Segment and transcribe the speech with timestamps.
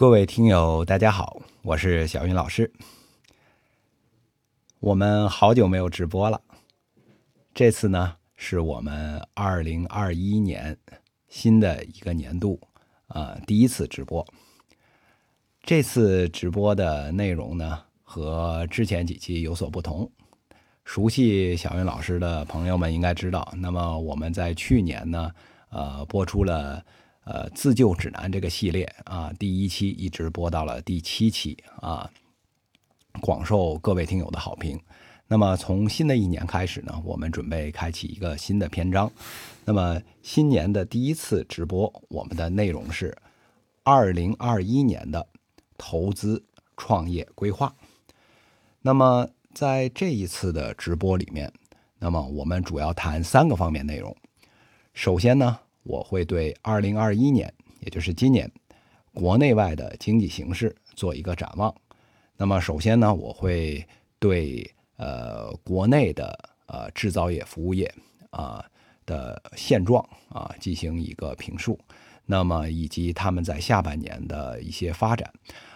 [0.00, 2.72] 各位听友，大家好，我是小云老师。
[4.78, 6.40] 我们好久没有直播了，
[7.52, 10.74] 这次呢是我们二零二一年
[11.28, 12.58] 新的一个年度
[13.08, 14.26] 啊第一次直播。
[15.62, 20.10] 这次直播的内容呢和之前几期有所不同。
[20.82, 25.30] 熟悉小云老师的朋友们应该知道，那么我们在去年呢
[25.68, 26.82] 呃播出了。
[27.30, 32.10] 呃，自救指南这个系列啊，第一期一直播到了第七期啊，
[33.20, 34.80] 广受各位听友的好评。
[35.28, 39.08] 那么从新的一年开始呢，我们准备开启一个新的篇章。
[39.64, 43.16] 那么新年的第一次直播，我们的内容是
[43.84, 45.24] 二零二一年的
[45.78, 46.42] 投资
[46.76, 47.72] 创业规划。
[48.82, 51.52] 那么在这一次的直播里面，
[52.00, 54.16] 那么我们主要谈三个方面内容。
[54.94, 55.60] 首先呢。
[55.82, 58.50] 我会对二零二一年，也就是今年，
[59.14, 61.74] 国内外的经济形势做一个展望。
[62.36, 63.86] 那么，首先呢，我会
[64.18, 67.92] 对呃国内的呃制造业、服务业
[68.30, 68.64] 啊
[69.06, 71.78] 的现状啊进行一个评述。
[72.26, 75.32] 那么，以及他们在下半年的一些发展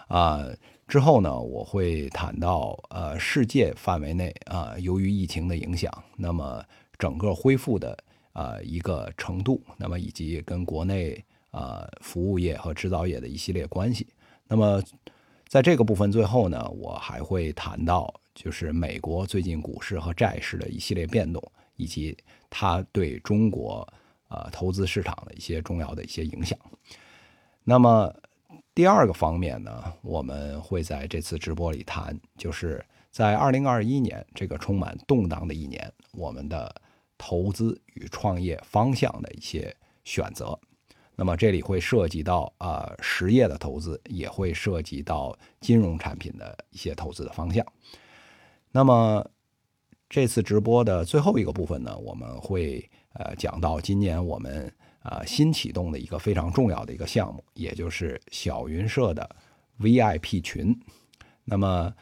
[0.07, 0.45] 啊
[0.87, 6.63] 之后呢，我会谈到呃世界范围内啊由于疫情的影响，那么
[6.99, 7.97] 整个恢复的。
[8.35, 14.05] 呃，一个程度，那么以及跟国内呃服务业和制造业的一系列关系。
[14.45, 14.83] 那么
[15.47, 21.41] 在这个部分最后呢，我还会谈到就是美国最近股市和债市的一系列变动，
[21.77, 22.17] 以及
[22.49, 23.87] 它对中国
[24.27, 26.59] 呃投资市场的一些重要的一些影响。
[27.63, 28.13] 那么
[28.73, 36.75] 第二个方面呢，我们会在这次直播里谈，就是在二零二一年这个充满动荡的一年，我们的。
[37.17, 40.57] 投资与创业方向的一些选择，
[41.15, 47.65] 那么这里会涉及到啊实业的投资，也会涉及到金融产品的一些投资的方向。
[48.71, 49.25] 那么
[50.09, 59.35] 这次直播的最后一个部分呢，我们会呃讲到今年我们啊新启动的一个非常重要的一个项目，也就是小云社的
[59.79, 60.77] VIP 群。
[61.45, 61.93] 那么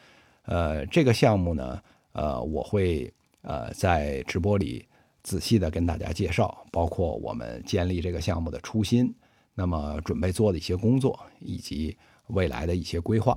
[0.42, 1.80] 呃这个项目呢，
[2.12, 3.10] 呃我会
[3.42, 4.84] 呃在直播里。
[5.24, 9.12] 仔细的跟大家介绍，包括我们建立这个项目的初心，
[9.54, 11.96] 那么准备做的一些工作，以及
[12.26, 13.34] 未来的一些规划。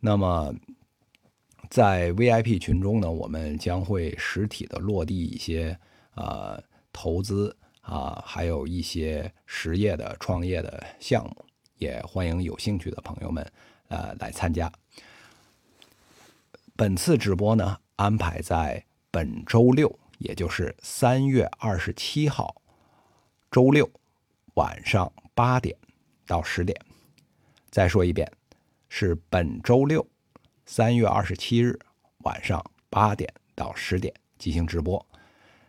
[0.00, 0.54] 那么
[1.70, 5.76] 在 VIP 群中呢，我们将会实体的落地一些
[6.14, 11.44] 呃投资啊，还有一些实业的创业的项目，
[11.78, 13.50] 也欢迎有兴趣的朋友们
[13.88, 14.70] 呃来参加。
[16.76, 19.98] 本次直播呢，安排在本周六。
[20.18, 22.54] 也就是三月二十七号
[23.50, 23.90] 周六
[24.54, 25.76] 晚上八点
[26.26, 26.78] 到十点。
[27.70, 28.30] 再说一遍，
[28.88, 30.06] 是本周六
[30.66, 31.78] 三月二十七日
[32.18, 35.04] 晚上八点到十点进行直播。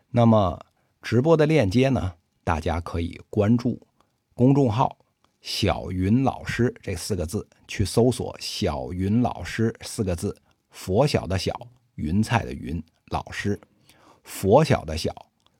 [0.09, 0.59] 那么
[1.01, 2.15] 直播的链接呢？
[2.43, 3.79] 大家可以关注
[4.33, 4.97] 公众号
[5.39, 10.35] “小云老师”这四个字，去搜索“小云老师”四个字，
[10.71, 11.53] 佛小的小，
[11.95, 13.59] 云彩的云，老师。
[14.23, 15.13] 佛小的小，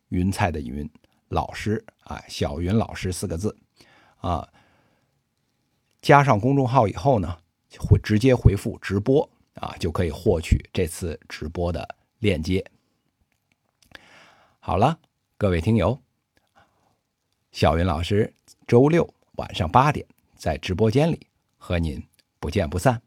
[0.10, 0.90] 云彩的云，
[1.30, 3.56] 老师啊，小云老师四个字，
[4.18, 4.48] 啊，
[6.02, 7.38] 加上公众号以后呢，
[7.80, 12.64] 会直接回复直播啊，就可以获取这次直播的链接。
[14.60, 15.00] 好了，
[15.38, 16.00] 各位听友，
[17.52, 18.34] 小云老师
[18.68, 20.06] 周六晚上八点
[20.36, 21.28] 在直播间里
[21.58, 22.02] 和您
[22.40, 23.02] 不见不散。